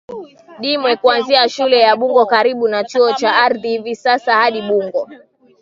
Dimwe 0.59 0.93
kuanzia 0.95 1.49
shule 1.49 1.79
ya 1.79 1.95
Bungo 1.95 2.25
karibu 2.25 2.67
na 2.67 2.83
chuo 2.83 3.13
cha 3.13 3.35
ardhi 3.35 3.69
hivi 3.69 3.95
sasa 3.95 4.35
hadi 4.35 4.61
Bungo 4.61 5.09